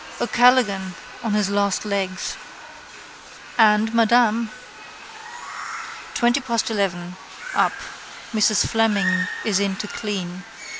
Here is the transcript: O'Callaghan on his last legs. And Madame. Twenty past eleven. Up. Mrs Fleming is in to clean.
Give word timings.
O'Callaghan 0.19 0.95
on 1.21 1.35
his 1.35 1.47
last 1.51 1.85
legs. 1.85 2.35
And 3.55 3.93
Madame. 3.93 4.49
Twenty 6.15 6.39
past 6.39 6.71
eleven. 6.71 7.17
Up. 7.53 7.73
Mrs 8.33 8.67
Fleming 8.67 9.27
is 9.45 9.59
in 9.59 9.75
to 9.75 9.87
clean. 9.87 10.43